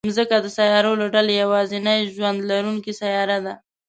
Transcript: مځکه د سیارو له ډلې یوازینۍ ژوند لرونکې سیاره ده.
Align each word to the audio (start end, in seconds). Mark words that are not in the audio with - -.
مځکه 0.07 0.37
د 0.41 0.47
سیارو 0.57 0.91
له 1.01 1.07
ډلې 1.13 1.33
یوازینۍ 1.43 1.99
ژوند 2.13 2.39
لرونکې 2.49 2.93
سیاره 3.01 3.37
ده. 3.45 3.53